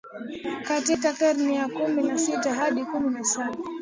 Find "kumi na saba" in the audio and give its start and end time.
2.85-3.57